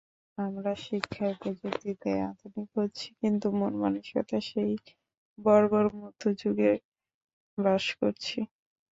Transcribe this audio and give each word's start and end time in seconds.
আমরা 0.37 0.71
শিক্ষায়, 0.85 1.35
প্রযুক্তিতে 1.41 2.09
আধুনিক 2.29 2.69
হচ্ছি, 2.77 3.07
কিন্তু 3.21 3.47
মন-মানসিকতায় 3.59 4.45
সেই 4.49 4.71
বর্বর 5.37 5.85
মধ্যযুগেই 5.99 6.79
বাস 7.57 7.85
করছি। 7.99 8.37